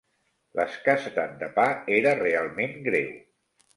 L'escassetat 0.59 1.37
de 1.43 1.49
pa 1.59 1.67
era 1.99 2.15
realment 2.23 2.77
greu. 2.89 3.13